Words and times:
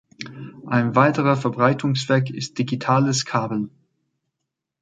Ein 0.65 0.95
weiterer 0.95 1.37
Verbreitungsweg 1.37 2.31
ist 2.31 2.57
digitales 2.57 3.23
Kabel. 3.23 3.69